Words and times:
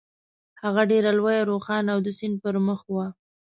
هغه 0.63 0.81
ډېره 0.91 1.11
لویه، 1.19 1.47
روښانه 1.51 1.89
او 1.95 1.99
د 2.05 2.07
سیند 2.17 2.35
پر 2.43 2.55
مخ 2.67 2.79
وه. 2.93 3.07